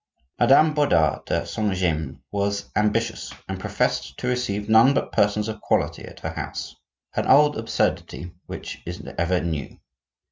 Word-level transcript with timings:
Madame 0.41 0.73
Bodard 0.73 1.25
de 1.25 1.45
Saint 1.45 1.75
James 1.75 2.17
was 2.31 2.71
ambitious, 2.75 3.33
and 3.47 3.59
professed 3.59 4.17
to 4.17 4.27
receive 4.27 4.67
none 4.67 4.95
but 4.95 5.11
persons 5.11 5.47
of 5.47 5.61
quality 5.61 6.03
at 6.03 6.21
her 6.21 6.31
house,—an 6.31 7.27
old 7.27 7.55
absurdity 7.55 8.33
which 8.47 8.81
is 8.87 9.03
ever 9.19 9.41
new. 9.41 9.77